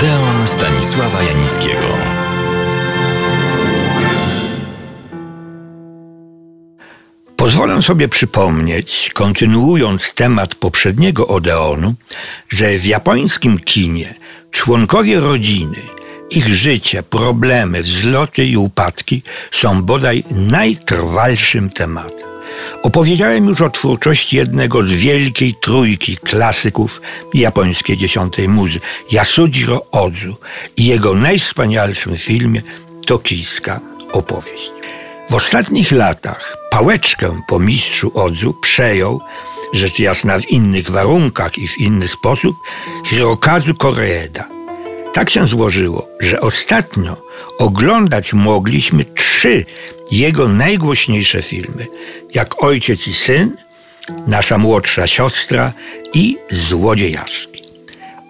Odeon 0.00 0.46
Stanisława 0.46 1.22
Janickiego. 1.22 1.88
Pozwolę 7.36 7.82
sobie 7.82 8.08
przypomnieć, 8.08 9.10
kontynuując 9.14 10.14
temat 10.14 10.54
poprzedniego 10.54 11.28
Odeonu, 11.28 11.94
że 12.48 12.78
w 12.78 12.86
japońskim 12.86 13.58
kinie 13.58 14.14
członkowie 14.50 15.20
rodziny, 15.20 15.78
ich 16.30 16.48
życie, 16.48 17.02
problemy, 17.02 17.80
wzloty 17.82 18.44
i 18.44 18.56
upadki 18.56 19.22
są 19.50 19.82
bodaj 19.82 20.24
najtrwalszym 20.30 21.70
tematem. 21.70 22.29
Opowiedziałem 22.82 23.46
już 23.46 23.60
o 23.60 23.70
twórczości 23.70 24.36
jednego 24.36 24.82
z 24.82 24.92
wielkiej 24.92 25.54
trójki 25.54 26.16
klasyków 26.16 27.00
japońskiej 27.34 27.96
dziesiątej 27.96 28.48
muzy, 28.48 28.80
Yasujiro 29.12 29.86
Ozu 29.90 30.36
i 30.76 30.84
jego 30.84 31.14
najwspanialszym 31.14 32.16
filmie 32.16 32.62
Tokijska 33.06 33.80
opowieść. 34.12 34.72
W 35.30 35.34
ostatnich 35.34 35.92
latach 35.92 36.56
pałeczkę 36.70 37.42
po 37.48 37.58
mistrzu 37.58 38.12
Odzu 38.14 38.54
przejął, 38.62 39.20
rzecz 39.72 39.98
jasna 39.98 40.38
w 40.38 40.50
innych 40.50 40.90
warunkach 40.90 41.58
i 41.58 41.68
w 41.68 41.78
inny 41.78 42.08
sposób, 42.08 42.56
Hirokazu 43.06 43.74
Koreeda. 43.74 44.59
Tak 45.12 45.30
się 45.30 45.46
złożyło, 45.46 46.08
że 46.20 46.40
ostatnio 46.40 47.16
oglądać 47.58 48.32
mogliśmy 48.32 49.04
trzy 49.04 49.64
jego 50.10 50.48
najgłośniejsze 50.48 51.42
filmy, 51.42 51.86
jak 52.34 52.64
Ojciec 52.64 53.08
i 53.08 53.14
Syn, 53.14 53.56
Nasza 54.26 54.58
młodsza 54.58 55.06
siostra 55.06 55.72
i 56.14 56.36
Złodziejaszki. 56.50 57.62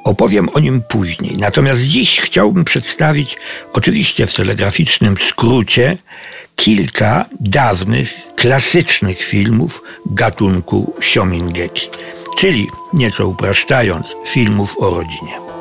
Opowiem 0.05 0.48
o 0.48 0.61
nim 0.61 0.83
później. 0.88 1.37
Natomiast 1.37 1.80
dziś 1.80 2.21
chciałbym 2.21 2.65
przedstawić, 2.65 3.37
oczywiście 3.73 4.26
w 4.26 4.35
telegraficznym 4.35 5.16
skrócie, 5.29 5.97
kilka 6.57 7.24
dawnych, 7.41 8.15
klasycznych 8.37 9.23
filmów 9.23 9.82
gatunku 10.07 10.95
Siomingeki, 11.01 11.88
czyli, 12.38 12.66
nieco 12.93 13.26
upraszczając, 13.26 14.07
filmów 14.26 14.76
o 14.79 14.91
rodzinie. 14.91 15.60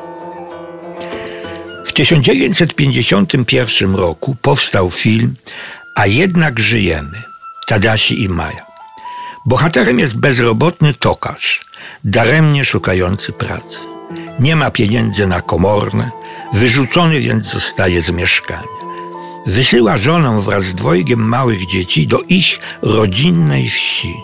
W 1.90 1.92
1951 1.92 3.94
roku 3.94 4.36
powstał 4.42 4.90
film 4.90 5.34
A 5.94 6.06
jednak 6.06 6.60
żyjemy 6.60 7.22
Tadashi 7.66 8.22
i 8.22 8.28
Maja. 8.28 8.66
Bohaterem 9.46 9.98
jest 9.98 10.16
bezrobotny 10.16 10.94
tokarz, 10.94 11.64
daremnie 12.04 12.64
szukający 12.64 13.32
pracy. 13.32 13.78
Nie 14.40 14.56
ma 14.56 14.70
pieniędzy 14.70 15.26
na 15.26 15.42
komorne, 15.42 16.10
wyrzucony 16.52 17.20
więc 17.20 17.46
zostaje 17.46 18.02
z 18.02 18.10
mieszkania. 18.10 18.68
Wysyła 19.46 19.96
żonę 19.96 20.40
wraz 20.40 20.64
z 20.64 20.74
dwojgiem 20.74 21.20
małych 21.20 21.66
dzieci 21.66 22.06
do 22.06 22.20
ich 22.28 22.60
rodzinnej 22.82 23.68
wsi. 23.68 24.14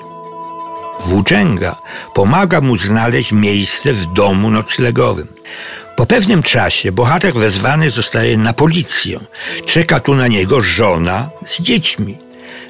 Włóczęga 1.01 1.77
pomaga 2.15 2.61
mu 2.61 2.79
znaleźć 2.79 3.33
miejsce 3.33 3.93
w 3.93 4.13
domu 4.13 4.51
noclegowym. 4.51 5.27
Po 5.97 6.07
pewnym 6.07 6.43
czasie 6.43 6.93
bohater 6.93 7.35
wezwany 7.35 7.91
zostaje 7.91 8.37
na 8.37 8.53
policję. 8.53 9.21
Czeka 9.67 10.01
tu 10.01 10.15
na 10.15 10.29
niego 10.29 10.61
żona 10.61 11.31
z 11.47 11.63
dziećmi. 11.63 12.17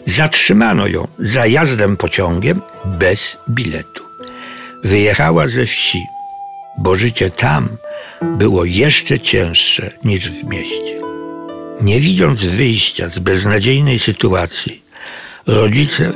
Zatrzymano 0.06 0.86
ją 0.86 1.08
za 1.19 1.47
jazdem 1.47 1.97
pociągiem 1.97 2.60
bez 2.84 3.36
biletu. 3.48 4.04
Wyjechała 4.84 5.48
ze 5.48 5.66
wsi, 5.66 6.02
bo 6.78 6.94
życie 6.94 7.30
tam 7.30 7.77
było 8.22 8.64
jeszcze 8.64 9.20
cięższe 9.20 9.91
niż 10.04 10.30
w 10.30 10.44
mieście. 10.44 10.97
Nie 11.80 12.00
widząc 12.00 12.44
wyjścia 12.44 13.08
z 13.08 13.19
beznadziejnej 13.19 13.98
sytuacji, 13.98 14.82
rodzice 15.47 16.12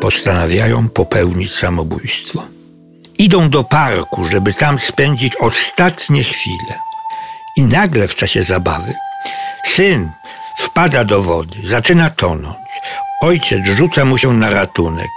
postanawiają 0.00 0.88
popełnić 0.88 1.54
samobójstwo. 1.54 2.53
Idą 3.18 3.50
do 3.50 3.64
parku, 3.64 4.24
żeby 4.24 4.54
tam 4.54 4.78
spędzić 4.78 5.36
ostatnie 5.36 6.24
chwile. 6.24 6.78
I 7.56 7.62
nagle 7.62 8.08
w 8.08 8.14
czasie 8.14 8.42
zabawy 8.42 8.94
syn 9.74 10.10
wpada 10.58 11.04
do 11.04 11.22
wody, 11.22 11.58
zaczyna 11.64 12.10
tonąć. 12.10 12.56
Ojciec 13.20 13.66
rzuca 13.66 14.04
mu 14.04 14.18
się 14.18 14.32
na 14.32 14.50
ratunek. 14.50 15.10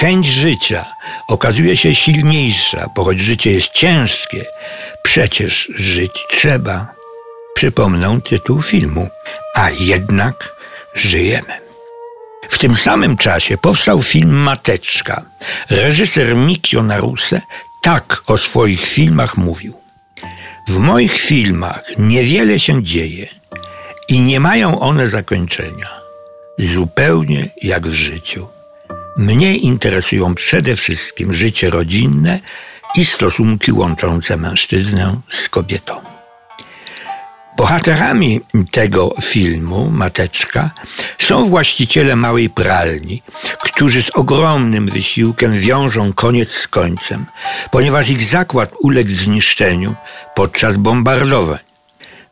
Chęć 0.00 0.26
życia 0.26 0.84
okazuje 1.28 1.76
się 1.76 1.94
silniejsza, 1.94 2.90
bo 2.94 3.04
choć 3.04 3.20
życie 3.20 3.52
jest 3.52 3.72
ciężkie, 3.72 4.44
przecież 5.02 5.72
żyć 5.74 6.12
trzeba. 6.30 6.86
Przypomnę 7.54 8.20
tytuł 8.28 8.62
filmu, 8.62 9.08
a 9.54 9.70
jednak 9.70 10.34
żyjemy. 10.94 11.63
W 12.48 12.58
tym 12.58 12.76
samym 12.76 13.16
czasie 13.16 13.58
powstał 13.58 14.02
film 14.02 14.30
Mateczka. 14.30 15.22
Reżyser 15.70 16.36
Mikio 16.36 16.82
Naruse 16.82 17.40
tak 17.82 18.22
o 18.26 18.38
swoich 18.38 18.86
filmach 18.86 19.36
mówił. 19.36 19.74
W 20.68 20.78
moich 20.78 21.20
filmach 21.20 21.82
niewiele 21.98 22.58
się 22.58 22.84
dzieje 22.84 23.28
i 24.08 24.20
nie 24.20 24.40
mają 24.40 24.80
one 24.80 25.08
zakończenia. 25.08 25.88
Zupełnie 26.58 27.50
jak 27.62 27.88
w 27.88 27.92
życiu. 27.92 28.46
Mnie 29.16 29.56
interesują 29.56 30.34
przede 30.34 30.76
wszystkim 30.76 31.32
życie 31.32 31.70
rodzinne 31.70 32.40
i 32.96 33.04
stosunki 33.04 33.72
łączące 33.72 34.36
mężczyznę 34.36 35.20
z 35.30 35.48
kobietą. 35.48 36.13
Bohaterami 37.56 38.40
tego 38.70 39.14
filmu, 39.22 39.90
Mateczka, 39.90 40.70
są 41.18 41.44
właściciele 41.44 42.16
małej 42.16 42.50
pralni, 42.50 43.22
którzy 43.62 44.02
z 44.02 44.10
ogromnym 44.10 44.86
wysiłkiem 44.86 45.54
wiążą 45.56 46.12
koniec 46.12 46.52
z 46.52 46.68
końcem, 46.68 47.26
ponieważ 47.70 48.08
ich 48.08 48.22
zakład 48.22 48.70
uległ 48.80 49.10
zniszczeniu 49.10 49.94
podczas 50.34 50.76
bombardowań. 50.76 51.58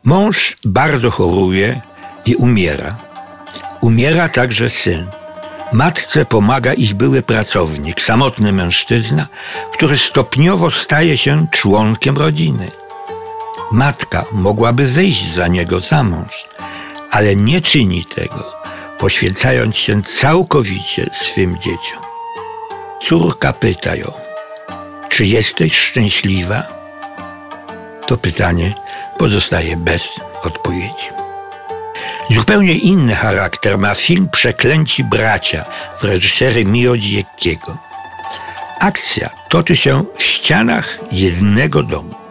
Mąż 0.03 0.57
bardzo 0.65 1.11
choruje 1.11 1.81
i 2.25 2.35
umiera. 2.35 2.95
Umiera 3.81 4.29
także 4.29 4.69
syn. 4.69 5.07
Matce 5.73 6.25
pomaga 6.25 6.73
ich 6.73 6.93
były 6.93 7.21
pracownik, 7.21 8.01
samotny 8.01 8.53
mężczyzna, 8.53 9.27
który 9.73 9.97
stopniowo 9.97 10.71
staje 10.71 11.17
się 11.17 11.47
członkiem 11.51 12.17
rodziny. 12.17 12.71
Matka 13.71 14.25
mogłaby 14.31 14.87
wyjść 14.87 15.33
za 15.33 15.47
niego 15.47 15.79
za 15.79 16.03
mąż, 16.03 16.45
ale 17.11 17.35
nie 17.35 17.61
czyni 17.61 18.05
tego, 18.05 18.53
poświęcając 18.99 19.77
się 19.77 20.01
całkowicie 20.01 21.09
swym 21.13 21.57
dzieciom. 21.57 22.03
Córka 23.01 23.53
pyta 23.53 23.95
ją, 23.95 24.11
czy 25.09 25.25
jesteś 25.25 25.77
szczęśliwa? 25.77 26.63
To 28.07 28.17
pytanie 28.17 28.73
pozostaje 29.17 29.77
bez 29.77 30.09
odpowiedzi. 30.43 31.09
Zupełnie 32.29 32.73
inny 32.73 33.15
charakter 33.15 33.77
ma 33.77 33.95
film 33.95 34.29
Przeklęci 34.31 35.03
bracia 35.03 35.65
w 35.97 36.03
reżyserii 36.03 36.65
Miodzieckiego. 36.65 37.77
Akcja 38.79 39.29
toczy 39.49 39.75
się 39.75 40.05
w 40.15 40.23
ścianach 40.23 40.99
jednego 41.11 41.83
domu. 41.83 42.22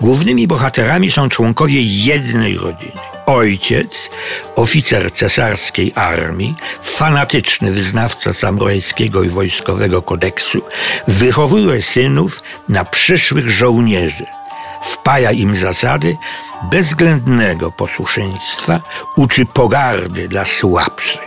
Głównymi 0.00 0.46
bohaterami 0.46 1.10
są 1.10 1.28
członkowie 1.28 1.80
jednej 1.82 2.58
rodziny. 2.58 2.92
Ojciec, 3.26 4.10
oficer 4.56 5.12
cesarskiej 5.12 5.92
armii, 5.94 6.54
fanatyczny 6.82 7.70
wyznawca 7.72 8.32
samurajskiego 8.32 9.22
i 9.22 9.28
wojskowego 9.28 10.02
kodeksu, 10.02 10.62
wychowuje 11.08 11.82
synów 11.82 12.42
na 12.68 12.84
przyszłych 12.84 13.50
żołnierzy. 13.50 14.26
Wpaja 14.82 15.32
im 15.32 15.56
zasady 15.56 16.16
bezwzględnego 16.70 17.72
posłuszeństwa, 17.72 18.80
uczy 19.16 19.46
pogardy 19.46 20.28
dla 20.28 20.44
słabszych. 20.44 21.20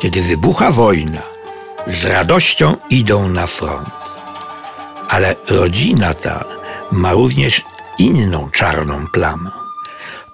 Kiedy 0.00 0.22
wybucha 0.22 0.70
wojna, 0.70 1.22
z 1.86 2.04
radością 2.04 2.76
idą 2.90 3.28
na 3.28 3.46
front. 3.46 3.90
Ale 5.08 5.36
rodzina 5.48 6.14
ta 6.14 6.44
ma 6.92 7.12
również 7.12 7.62
inną 7.98 8.50
czarną 8.50 9.06
plamę. 9.06 9.50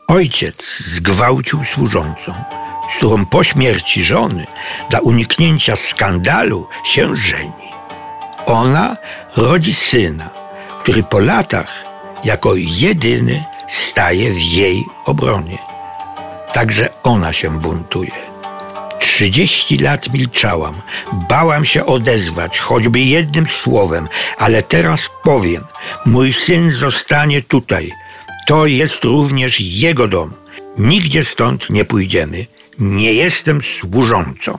Ojciec 0.09 0.79
zgwałcił 0.79 1.65
służącą, 1.65 2.35
z 2.93 2.97
którą 2.97 3.27
po 3.27 3.45
śmierci 3.45 4.05
żony 4.05 4.47
dla 4.91 5.01
uniknięcia 5.01 5.77
skandalu 5.77 6.67
się 6.85 7.17
żeni. 7.17 7.69
Ona 8.47 8.97
rodzi 9.37 9.75
syna, 9.75 10.31
który 10.83 11.03
po 11.03 11.19
latach 11.19 11.85
jako 12.25 12.55
jedyny 12.57 13.45
staje 13.69 14.31
w 14.31 14.43
jej 14.43 14.85
obronie. 15.05 15.59
Także 16.53 16.89
ona 17.03 17.33
się 17.33 17.61
buntuje. 17.61 18.38
Trzydzieści 19.19 19.79
lat 19.79 20.13
milczałam, 20.13 20.75
bałam 21.29 21.65
się 21.65 21.87
odezwać, 21.87 22.59
choćby 22.59 23.01
jednym 23.01 23.47
słowem, 23.47 24.09
ale 24.37 24.63
teraz 24.63 25.11
powiem: 25.25 25.65
mój 26.07 26.33
syn 26.33 26.71
zostanie 26.71 27.43
tutaj. 27.43 27.93
To 28.47 28.67
jest 28.67 29.05
również 29.05 29.61
jego 29.61 30.09
dom. 30.09 30.33
Nigdzie 30.79 31.25
stąd 31.25 31.71
nie 31.71 31.85
pójdziemy. 31.85 32.47
Nie 32.79 33.13
jestem 33.13 33.63
służącą. 33.63 34.59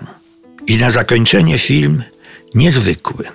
I 0.68 0.78
na 0.78 0.90
zakończenie 0.90 1.58
film 1.58 2.04
niezwykły. 2.56 3.26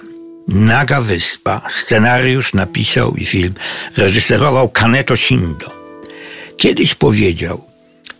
Naga 0.49 1.01
Wyspa. 1.01 1.61
Scenariusz 1.69 2.55
napisał 2.55 3.17
i 3.17 3.25
film 3.27 3.55
reżyserował 3.97 4.69
Kaneto 4.69 5.17
Shindo. 5.17 5.71
Kiedyś 6.57 6.95
powiedział, 6.95 7.65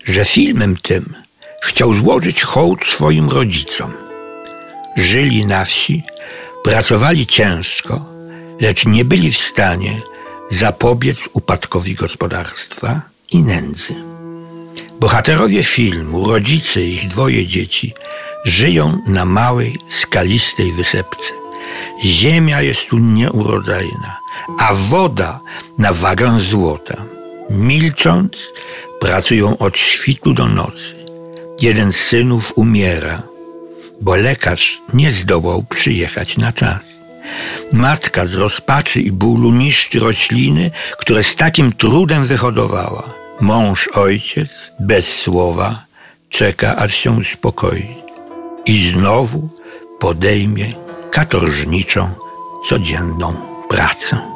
że 0.05 0.25
filmem 0.25 0.77
tym 0.83 1.24
chciał 1.65 1.95
złożyć 1.95 2.43
hołd 2.43 2.87
swoim 2.87 3.29
rodzicom. 3.29 3.93
Żyli 4.97 5.47
na 5.47 5.65
wsi, 5.65 6.03
pracowali 6.65 7.27
ciężko, 7.27 8.05
lecz 8.61 8.87
nie 8.87 9.05
byli 9.05 9.31
w 9.33 9.39
stanie 9.39 10.01
zapobiec 10.51 11.19
upadkowi 11.33 11.95
gospodarstwa 11.95 13.01
i 13.33 13.43
nędzy. 13.43 13.95
Bohaterowie 15.01 15.63
filmu, 15.63 16.29
rodzice 16.29 16.83
i 16.83 16.95
ich 16.95 17.09
dwoje 17.09 17.47
dzieci, 17.47 17.95
żyją 18.45 18.99
na 19.07 19.25
małej, 19.25 19.79
skalistej 19.89 20.73
wysepce. 20.73 21.33
Ziemia 22.03 22.63
jest 22.63 22.89
tu 22.89 22.99
nieurodzajna, 22.99 24.17
a 24.59 24.75
woda 24.75 25.41
na 25.79 25.93
wagę 25.93 26.41
złota. 26.41 26.97
Milcząc, 27.51 28.53
pracują 29.01 29.59
od 29.59 29.79
świtu 29.79 30.33
do 30.33 30.47
nocy. 30.49 31.04
Jeden 31.61 31.93
z 31.93 31.97
synów 31.97 32.53
umiera, 32.57 33.23
bo 34.01 34.17
lekarz 34.17 34.83
nie 34.95 35.11
zdołał 35.11 35.63
przyjechać 35.63 36.37
na 36.37 36.53
czas. 36.53 36.83
Matka 37.73 38.27
z 38.27 38.35
rozpaczy 38.35 39.01
i 39.01 39.13
bólu 39.13 39.51
niszczy 39.51 40.01
rośliny, 40.01 40.71
które 40.99 41.23
z 41.23 41.37
takim 41.37 41.73
trudem 41.73 42.25
wyhodowała. 42.25 43.11
Mąż, 43.41 43.89
ojciec, 43.89 44.51
bez 44.81 45.09
słowa, 45.09 45.85
czeka, 46.29 46.77
aż 46.77 46.95
się 46.95 47.11
uspokoi. 47.11 47.89
I 48.67 48.89
znowu 48.89 49.49
podejmie 50.01 50.73
katorżniczą, 51.11 52.11
codzienną 52.69 53.35
pracę. 53.69 54.34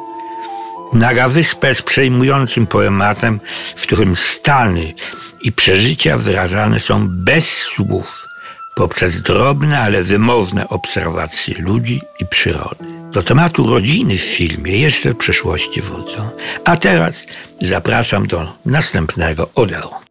Naga 0.99 1.29
Wyspę 1.29 1.75
z 1.75 1.83
przejmującym 1.83 2.67
poematem, 2.67 3.41
w 3.77 3.83
którym 3.83 4.17
stany 4.17 4.95
i 5.41 5.53
przeżycia 5.53 6.17
wyrażane 6.17 6.81
są 6.81 7.09
bez 7.09 7.49
słów, 7.49 8.27
poprzez 8.75 9.23
drobne, 9.23 9.81
ale 9.81 10.03
wymowne 10.03 10.69
obserwacje 10.69 11.55
ludzi 11.59 12.03
i 12.21 12.27
przyrody. 12.27 12.85
Do 13.12 13.23
tematu 13.23 13.71
rodziny 13.71 14.17
w 14.17 14.21
filmie 14.21 14.79
jeszcze 14.79 15.11
w 15.11 15.17
przyszłości 15.17 15.83
wrócą. 15.83 16.31
A 16.65 16.77
teraz 16.77 17.27
zapraszam 17.62 18.27
do 18.27 18.53
następnego 18.67 19.49
Odeon. 19.55 20.07